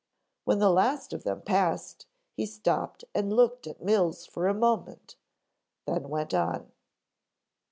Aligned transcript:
"When 0.45 0.57
the 0.57 0.71
last 0.71 1.13
of 1.13 1.23
them 1.23 1.43
passed 1.43 2.07
he 2.33 2.47
stopped 2.47 3.05
and 3.13 3.31
looked 3.31 3.67
at 3.67 3.83
Mills 3.83 4.25
for 4.25 4.47
a 4.47 4.53
moment, 4.55 5.15
then 5.85 6.09
went 6.09 6.33
on." 6.33 6.71